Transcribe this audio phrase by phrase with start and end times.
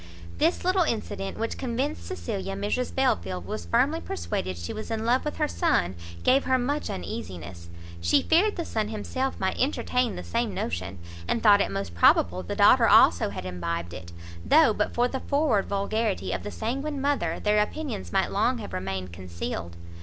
[0.39, 5.23] This little incident, which convinced Cecilia Mrs Belfield was firmly persuaded she was in love
[5.23, 5.93] with her son,
[6.23, 7.69] gave her much uneasiness;
[8.01, 12.41] she feared the son himself might entertain the same notion, and thought it most probable
[12.41, 14.11] the daughter also had imbibed it,
[14.43, 18.73] though but for the forward vulgarity of the sanguine mother, their opinions might long have
[18.73, 19.75] remained concealed.